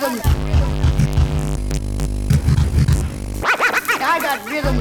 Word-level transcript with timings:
rhythm. 0.00 0.20
I 4.00 4.18
got 4.22 4.48
rhythm. 4.48 4.78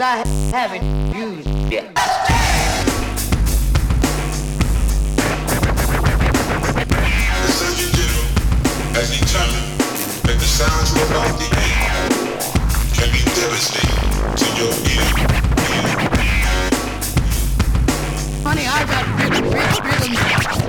I 0.00 0.24
haven't 0.50 0.84
used 1.14 1.48
yet. 1.70 1.94
The 1.94 2.00
Surgeon 7.52 7.90
General 7.92 8.26
has 8.94 9.08
determined 9.10 9.80
that 10.24 10.38
the 10.38 10.46
sounds 10.46 10.92
we're 10.94 11.04
about 11.10 11.38
to 11.38 11.44
hear 11.54 11.92
can 12.94 13.08
be 13.12 13.20
devastating 13.36 14.02
to 14.36 14.46
your 14.56 14.72
ear. 14.88 15.06
Honey, 18.42 18.66
I 18.66 18.68
got 18.86 19.04
rhythm, 19.20 19.44
rhythm, 19.50 19.84
rhythm. 19.84 20.67